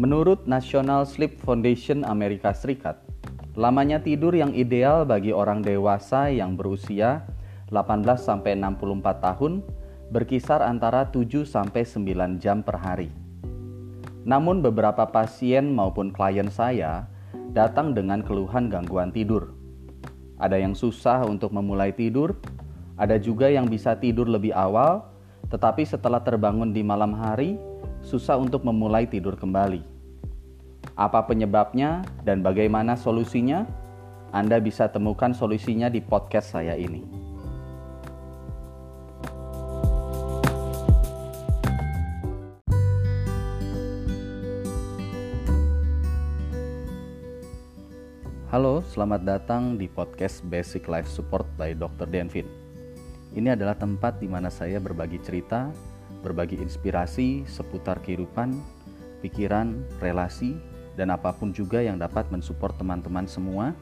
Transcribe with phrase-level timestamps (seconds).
[0.00, 3.04] Menurut National Sleep Foundation Amerika Serikat,
[3.52, 7.28] lamanya tidur yang ideal bagi orang dewasa yang berusia
[7.68, 8.80] 18 sampai 64
[9.20, 9.60] tahun
[10.08, 13.12] berkisar antara 7 sampai 9 jam per hari.
[14.24, 17.04] Namun beberapa pasien maupun klien saya
[17.52, 19.52] datang dengan keluhan gangguan tidur.
[20.40, 22.40] Ada yang susah untuk memulai tidur,
[22.96, 25.12] ada juga yang bisa tidur lebih awal,
[25.52, 27.60] tetapi setelah terbangun di malam hari
[28.00, 29.89] susah untuk memulai tidur kembali.
[31.00, 33.64] Apa penyebabnya dan bagaimana solusinya?
[34.36, 37.00] Anda bisa temukan solusinya di podcast saya ini.
[48.52, 52.12] Halo, selamat datang di podcast Basic Life Support by Dr.
[52.12, 52.44] Denvin.
[53.32, 55.72] Ini adalah tempat di mana saya berbagi cerita,
[56.20, 58.52] berbagi inspirasi seputar kehidupan,
[59.24, 60.60] pikiran, relasi,
[61.00, 63.72] dan apa pun juga yang dapat mensupport teman-teman semua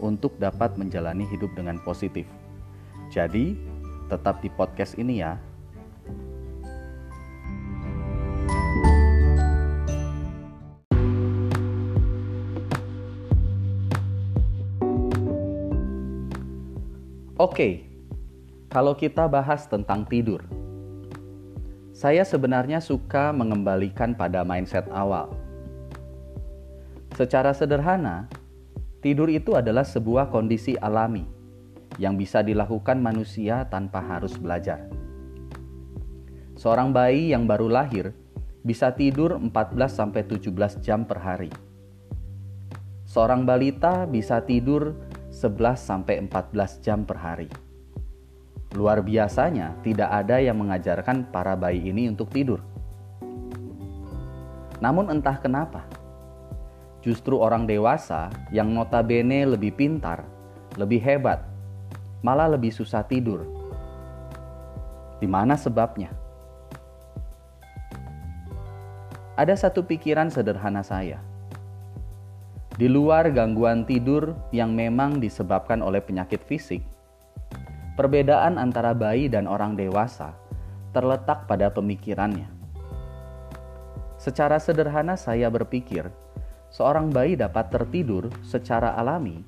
[0.00, 2.24] untuk dapat menjalani hidup dengan positif.
[3.12, 3.52] Jadi,
[4.08, 5.36] tetap di podcast ini ya.
[17.36, 17.84] Oke,
[18.72, 20.40] kalau kita bahas tentang tidur,
[21.92, 25.43] saya sebenarnya suka mengembalikan pada mindset awal.
[27.14, 28.26] Secara sederhana,
[28.98, 31.22] tidur itu adalah sebuah kondisi alami
[31.94, 34.90] yang bisa dilakukan manusia tanpa harus belajar.
[36.58, 38.10] Seorang bayi yang baru lahir
[38.66, 41.54] bisa tidur 14-17 jam per hari.
[43.06, 44.98] Seorang balita bisa tidur
[45.30, 47.46] 11-14 jam per hari.
[48.74, 52.58] Luar biasanya, tidak ada yang mengajarkan para bayi ini untuk tidur.
[54.82, 55.86] Namun, entah kenapa,
[57.04, 60.24] justru orang dewasa yang notabene lebih pintar,
[60.80, 61.44] lebih hebat,
[62.24, 63.44] malah lebih susah tidur.
[65.20, 66.08] Di mana sebabnya?
[69.36, 71.20] Ada satu pikiran sederhana saya.
[72.74, 76.82] Di luar gangguan tidur yang memang disebabkan oleh penyakit fisik,
[77.94, 80.34] Perbedaan antara bayi dan orang dewasa
[80.90, 82.50] terletak pada pemikirannya.
[84.18, 86.10] Secara sederhana, saya berpikir
[86.74, 89.46] seorang bayi dapat tertidur secara alami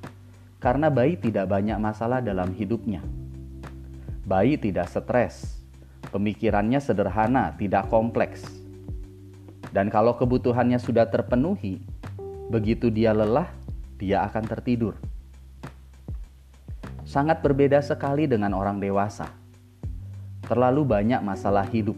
[0.63, 3.03] karena bayi tidak banyak masalah dalam hidupnya.
[4.23, 5.59] Bayi tidak stres,
[6.15, 8.47] pemikirannya sederhana, tidak kompleks.
[9.75, 11.83] Dan kalau kebutuhannya sudah terpenuhi,
[12.47, 13.51] begitu dia lelah,
[13.99, 14.95] dia akan tertidur
[17.07, 19.31] sangat berbeda sekali dengan orang dewasa.
[20.43, 21.97] Terlalu banyak masalah hidup,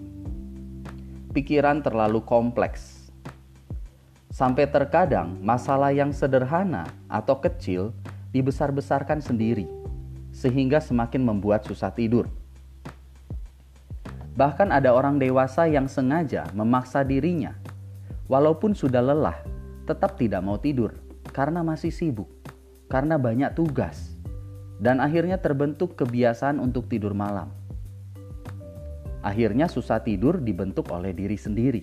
[1.32, 2.97] pikiran terlalu kompleks,
[4.38, 7.90] sampai terkadang masalah yang sederhana atau kecil
[8.30, 9.66] dibesar-besarkan sendiri,
[10.30, 12.30] sehingga semakin membuat susah tidur.
[14.38, 17.58] Bahkan ada orang dewasa yang sengaja memaksa dirinya,
[18.30, 19.42] walaupun sudah lelah,
[19.90, 20.94] tetap tidak mau tidur
[21.34, 22.30] karena masih sibuk,
[22.86, 24.14] karena banyak tugas
[24.78, 27.50] dan akhirnya terbentuk kebiasaan untuk tidur malam.
[29.18, 31.82] Akhirnya susah tidur dibentuk oleh diri sendiri.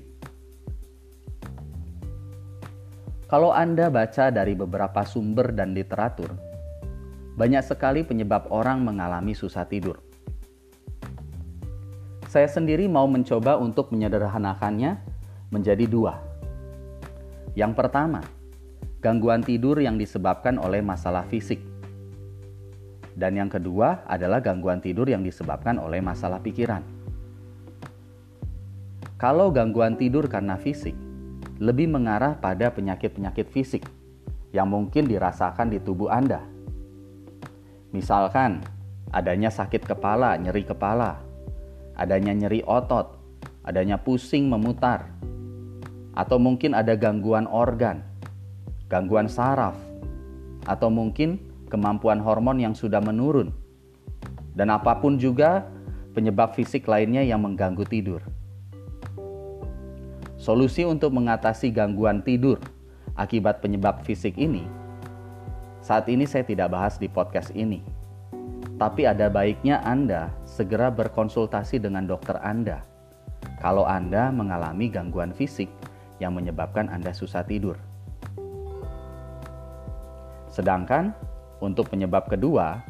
[3.26, 6.30] Kalau Anda baca dari beberapa sumber dan literatur,
[7.36, 9.98] banyak sekali penyebab orang mengalami susah tidur.
[12.30, 15.02] Saya sendiri mau mencoba untuk menyederhanakannya
[15.50, 16.22] menjadi dua.
[17.56, 18.22] Yang pertama,
[19.00, 21.76] gangguan tidur yang disebabkan oleh masalah fisik
[23.16, 26.84] dan yang kedua adalah gangguan tidur yang disebabkan oleh masalah pikiran.
[29.16, 30.94] Kalau gangguan tidur karena fisik,
[31.60, 33.84] lebih mengarah pada penyakit-penyakit fisik
[34.52, 36.44] yang mungkin dirasakan di tubuh Anda.
[37.96, 38.60] Misalkan,
[39.12, 41.20] adanya sakit kepala, nyeri kepala,
[41.96, 43.16] adanya nyeri otot,
[43.64, 45.08] adanya pusing memutar,
[46.12, 48.04] atau mungkin ada gangguan organ,
[48.92, 49.80] gangguan saraf,
[50.68, 51.40] atau mungkin
[51.72, 53.56] kemampuan hormon yang sudah menurun,
[54.56, 55.68] dan apa pun juga
[56.12, 58.35] penyebab fisik lainnya yang mengganggu tidur.
[60.46, 62.62] Solusi untuk mengatasi gangguan tidur
[63.18, 64.62] akibat penyebab fisik ini,
[65.82, 67.82] saat ini saya tidak bahas di podcast ini,
[68.78, 72.86] tapi ada baiknya Anda segera berkonsultasi dengan dokter Anda
[73.58, 75.66] kalau Anda mengalami gangguan fisik
[76.22, 77.82] yang menyebabkan Anda susah tidur.
[80.54, 81.18] Sedangkan
[81.58, 82.86] untuk penyebab kedua,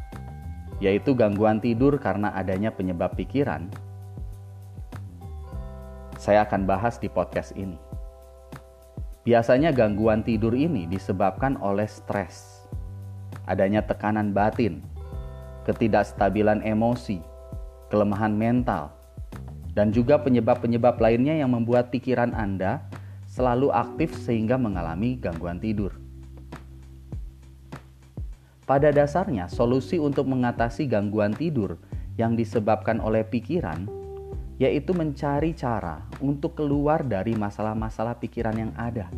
[0.84, 3.72] yaitu gangguan tidur karena adanya penyebab pikiran,
[6.26, 7.78] saya akan bahas di podcast ini.
[9.30, 12.66] Biasanya gangguan tidur ini disebabkan oleh stres,
[13.46, 14.82] adanya tekanan batin,
[15.70, 17.22] ketidakstabilan emosi,
[17.94, 18.90] kelemahan mental,
[19.78, 22.82] dan juga penyebab-penyebab lainnya yang membuat pikiran Anda
[23.30, 25.94] selalu aktif sehingga mengalami gangguan tidur.
[28.66, 31.78] Pada dasarnya, solusi untuk mengatasi gangguan tidur
[32.18, 34.05] yang disebabkan oleh pikiran
[34.56, 39.12] yaitu mencari cara untuk keluar dari masalah-masalah pikiran yang ada.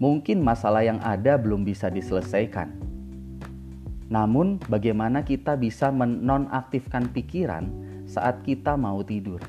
[0.00, 2.72] Mungkin masalah yang ada belum bisa diselesaikan.
[4.08, 7.68] Namun, bagaimana kita bisa menonaktifkan pikiran
[8.04, 9.40] saat kita mau tidur?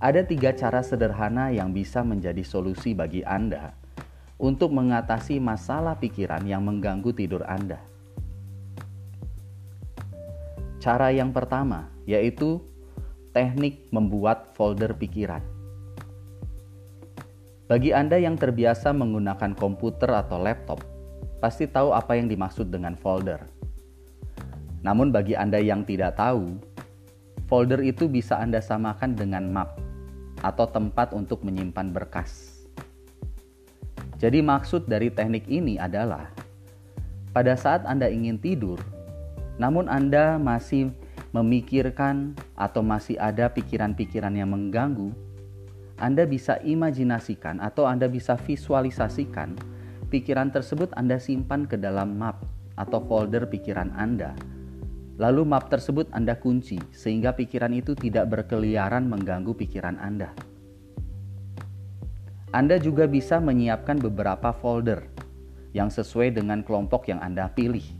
[0.00, 3.76] Ada tiga cara sederhana yang bisa menjadi solusi bagi Anda
[4.40, 7.89] untuk mengatasi masalah pikiran yang mengganggu tidur Anda.
[10.80, 12.56] Cara yang pertama yaitu
[13.36, 15.44] teknik membuat folder pikiran.
[17.68, 20.82] Bagi Anda yang terbiasa menggunakan komputer atau laptop,
[21.38, 23.44] pasti tahu apa yang dimaksud dengan folder.
[24.80, 26.56] Namun bagi Anda yang tidak tahu,
[27.46, 29.76] folder itu bisa Anda samakan dengan map
[30.40, 32.64] atau tempat untuk menyimpan berkas.
[34.16, 36.32] Jadi maksud dari teknik ini adalah
[37.36, 38.80] pada saat Anda ingin tidur,
[39.60, 40.88] namun Anda masih
[41.36, 45.12] memikirkan atau masih ada pikiran-pikiran yang mengganggu,
[46.00, 49.60] Anda bisa imajinasikan atau Anda bisa visualisasikan
[50.08, 52.40] pikiran tersebut Anda simpan ke dalam map
[52.80, 54.32] atau folder pikiran Anda.
[55.20, 60.32] Lalu map tersebut Anda kunci sehingga pikiran itu tidak berkeliaran mengganggu pikiran Anda.
[62.50, 65.06] Anda juga bisa menyiapkan beberapa folder
[65.76, 67.99] yang sesuai dengan kelompok yang Anda pilih.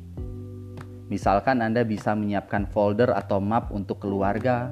[1.11, 4.71] Misalkan Anda bisa menyiapkan folder atau map untuk keluarga,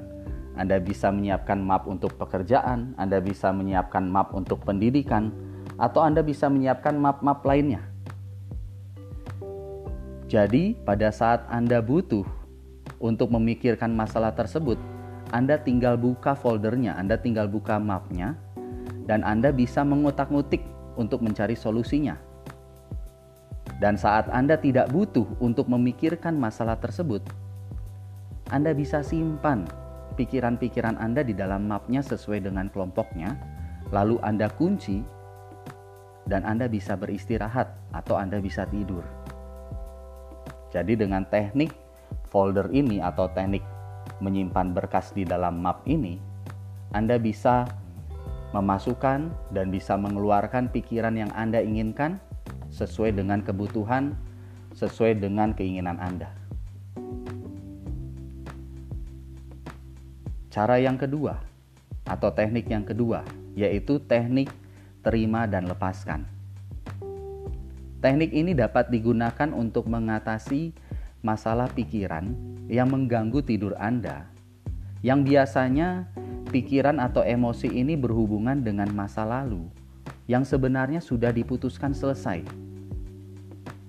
[0.55, 5.35] Anda bisa menyiapkan map untuk pekerjaan, Anda bisa menyiapkan map untuk pendidikan,
[5.75, 7.83] atau Anda bisa menyiapkan map-map lainnya.
[10.31, 12.23] Jadi, pada saat Anda butuh
[13.03, 14.79] untuk memikirkan masalah tersebut,
[15.35, 18.39] Anda tinggal buka foldernya, Anda tinggal buka mapnya,
[19.11, 20.63] dan Anda bisa mengutak-ngutik
[20.95, 22.28] untuk mencari solusinya.
[23.79, 27.23] Dan saat Anda tidak butuh untuk memikirkan masalah tersebut,
[28.51, 29.63] Anda bisa simpan
[30.19, 33.39] pikiran-pikiran Anda di dalam mapnya sesuai dengan kelompoknya,
[33.95, 34.99] lalu Anda kunci,
[36.27, 39.07] dan Anda bisa beristirahat atau Anda bisa tidur.
[40.75, 41.71] Jadi, dengan teknik
[42.27, 43.63] folder ini atau teknik
[44.19, 46.19] menyimpan berkas di dalam map ini,
[46.91, 47.63] Anda bisa
[48.51, 52.19] memasukkan dan bisa mengeluarkan pikiran yang Anda inginkan
[52.73, 54.13] sesuai dengan kebutuhan,
[54.77, 56.29] sesuai dengan keinginan Anda.
[60.49, 61.37] Cara yang kedua,
[62.09, 63.21] atau teknik yang kedua,
[63.53, 64.49] yaitu teknik
[65.05, 66.25] terima dan lepaskan.
[67.99, 70.71] Teknik ini dapat digunakan untuk mengatasi
[71.21, 72.31] masalah pikiran
[72.71, 74.25] yang mengganggu tidur Anda,
[75.05, 76.07] yang biasanya
[76.49, 79.69] pikiran atau emosi ini berhubungan dengan masa lalu
[80.29, 82.45] yang sebenarnya sudah diputuskan selesai,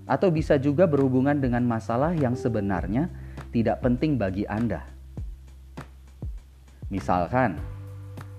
[0.08, 3.12] atau bisa juga berhubungan dengan masalah yang sebenarnya
[3.52, 4.88] tidak penting bagi Anda.
[6.88, 7.60] Misalkan,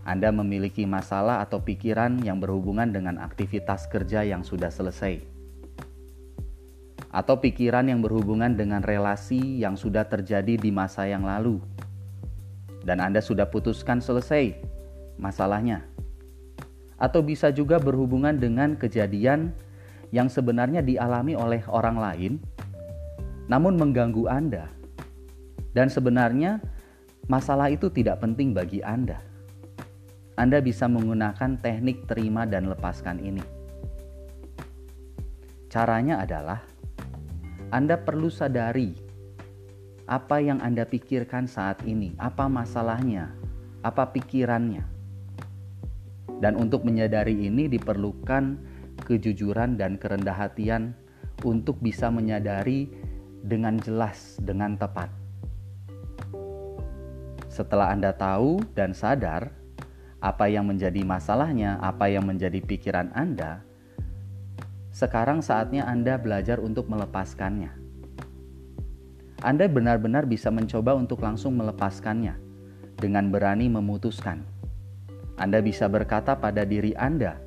[0.02, 5.22] Anda memiliki masalah atau pikiran yang berhubungan dengan aktivitas kerja yang sudah selesai,
[7.14, 11.62] atau pikiran yang berhubungan dengan relasi yang sudah terjadi di masa yang lalu,
[12.82, 14.58] dan Anda sudah putuskan selesai
[15.22, 15.91] masalahnya
[17.02, 19.58] atau bisa juga berhubungan dengan kejadian
[20.14, 22.34] yang sebenarnya dialami oleh orang lain,
[23.50, 24.70] namun mengganggu Anda,
[25.74, 26.62] dan sebenarnya
[27.26, 29.18] masalah itu tidak penting bagi Anda.
[30.38, 33.44] Anda bisa menggunakan teknik terima dan lepaskan ini.
[35.74, 36.62] Caranya adalah
[37.74, 38.94] Anda perlu sadari
[40.06, 43.32] apa yang Anda pikirkan saat ini, apa masalahnya,
[43.80, 45.01] apa pikirannya
[46.42, 48.58] dan untuk menyadari ini diperlukan
[49.06, 50.98] kejujuran dan kerendah hatian
[51.46, 52.90] untuk bisa menyadari
[53.46, 55.10] dengan jelas, dengan tepat.
[57.48, 59.54] Setelah Anda tahu dan sadar
[60.22, 63.62] apa yang menjadi masalahnya, apa yang menjadi pikiran Anda,
[64.94, 67.74] sekarang saatnya Anda belajar untuk melepaskannya.
[69.42, 72.38] Anda benar-benar bisa mencoba untuk langsung melepaskannya
[73.02, 74.51] dengan berani memutuskan
[75.40, 77.40] anda bisa berkata pada diri Anda,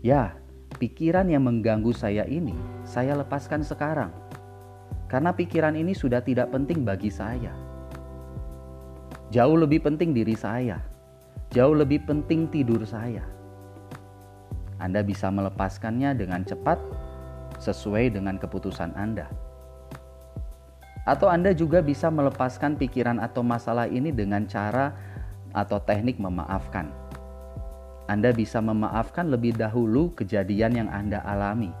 [0.00, 0.38] "Ya,
[0.80, 2.56] pikiran yang mengganggu saya ini,
[2.86, 4.10] saya lepaskan sekarang,
[5.10, 7.52] karena pikiran ini sudah tidak penting bagi saya.
[9.28, 10.80] Jauh lebih penting diri saya,
[11.52, 13.22] jauh lebih penting tidur saya."
[14.80, 16.76] Anda bisa melepaskannya dengan cepat
[17.62, 19.30] sesuai dengan keputusan Anda.
[21.04, 25.13] Atau Anda juga bisa melepaskan pikiran atau masalah ini dengan cara
[25.54, 26.90] atau teknik memaafkan.
[28.04, 31.72] Anda bisa memaafkan lebih dahulu kejadian yang Anda alami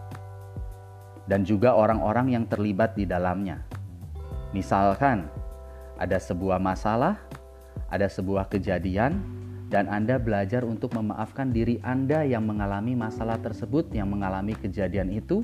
[1.24, 3.64] dan juga orang-orang yang terlibat di dalamnya.
[4.52, 5.26] Misalkan,
[5.96, 7.18] ada sebuah masalah,
[7.88, 9.18] ada sebuah kejadian,
[9.72, 15.42] dan Anda belajar untuk memaafkan diri Anda yang mengalami masalah tersebut, yang mengalami kejadian itu.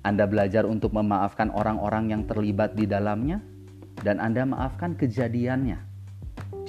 [0.00, 3.44] Anda belajar untuk memaafkan orang-orang yang terlibat di dalamnya,
[4.00, 5.89] dan Anda maafkan kejadiannya.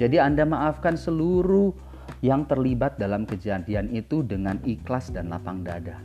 [0.01, 1.77] Jadi, Anda maafkan seluruh
[2.25, 6.01] yang terlibat dalam kejadian itu dengan ikhlas dan lapang dada.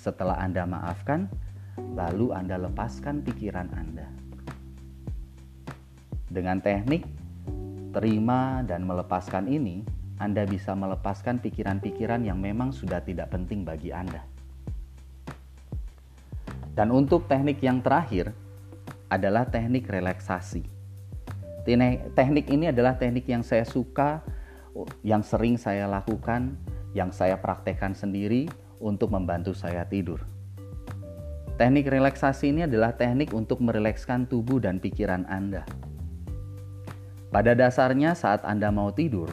[0.00, 1.28] Setelah Anda maafkan,
[1.92, 4.08] lalu Anda lepaskan pikiran Anda.
[6.32, 7.04] Dengan teknik
[7.92, 9.84] terima dan melepaskan ini,
[10.16, 14.24] Anda bisa melepaskan pikiran-pikiran yang memang sudah tidak penting bagi Anda.
[16.72, 18.32] Dan untuk teknik yang terakhir
[19.12, 20.79] adalah teknik relaksasi.
[21.64, 24.24] Teknik ini adalah teknik yang saya suka,
[25.04, 26.56] yang sering saya lakukan,
[26.96, 28.48] yang saya praktekkan sendiri
[28.80, 30.24] untuk membantu saya tidur.
[31.60, 35.68] Teknik relaksasi ini adalah teknik untuk merilekskan tubuh dan pikiran Anda.
[37.28, 39.28] Pada dasarnya, saat Anda mau tidur,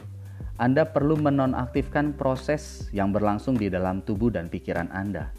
[0.60, 5.32] Anda perlu menonaktifkan proses yang berlangsung di dalam tubuh dan pikiran Anda.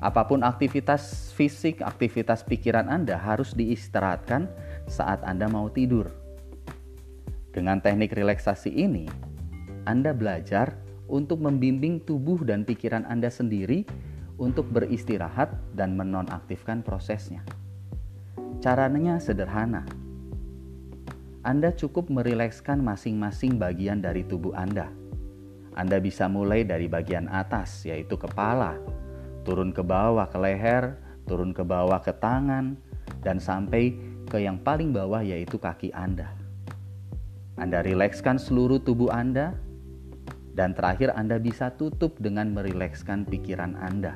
[0.00, 4.48] Apa pun aktivitas fisik, aktivitas pikiran Anda harus diistirahatkan
[4.90, 6.10] saat Anda mau tidur.
[7.54, 9.06] Dengan teknik relaksasi ini,
[9.86, 10.74] Anda belajar
[11.06, 13.86] untuk membimbing tubuh dan pikiran Anda sendiri
[14.38, 17.46] untuk beristirahat dan menonaktifkan prosesnya.
[18.58, 19.86] Caranya sederhana.
[21.40, 24.92] Anda cukup merilekskan masing-masing bagian dari tubuh Anda.
[25.72, 28.76] Anda bisa mulai dari bagian atas, yaitu kepala,
[29.46, 32.76] turun ke bawah ke leher, turun ke bawah ke tangan,
[33.24, 33.96] dan sampai
[34.30, 36.30] ke yang paling bawah, yaitu kaki Anda.
[37.58, 39.58] Anda rilekskan seluruh tubuh Anda,
[40.54, 44.14] dan terakhir Anda bisa tutup dengan merilekskan pikiran Anda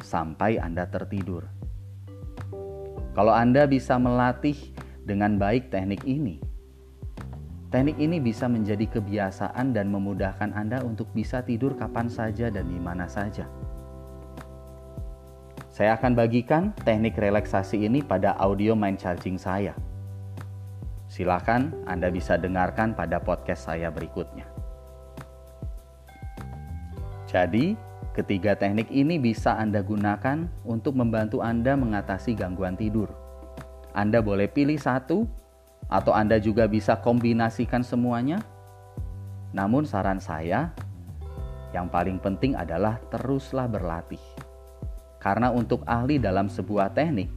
[0.00, 1.44] sampai Anda tertidur.
[3.12, 4.56] Kalau Anda bisa melatih
[5.04, 6.40] dengan baik teknik ini,
[7.74, 12.78] teknik ini bisa menjadi kebiasaan dan memudahkan Anda untuk bisa tidur kapan saja dan di
[12.78, 13.44] mana saja.
[15.80, 19.72] Saya akan bagikan teknik relaksasi ini pada audio mind charging saya.
[21.08, 24.44] Silakan Anda bisa dengarkan pada podcast saya berikutnya.
[27.24, 27.80] Jadi,
[28.12, 33.08] ketiga teknik ini bisa Anda gunakan untuk membantu Anda mengatasi gangguan tidur.
[33.96, 35.24] Anda boleh pilih satu,
[35.88, 38.44] atau Anda juga bisa kombinasikan semuanya.
[39.56, 40.76] Namun, saran saya
[41.72, 44.20] yang paling penting adalah teruslah berlatih,
[45.20, 47.28] karena untuk ahli dalam sebuah teknik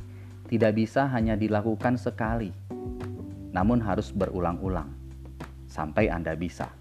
[0.48, 2.50] tidak bisa hanya dilakukan sekali,
[3.52, 4.88] namun harus berulang-ulang
[5.68, 6.72] sampai Anda bisa.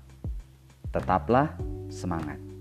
[0.95, 1.59] Tetaplah
[1.91, 2.52] semangat.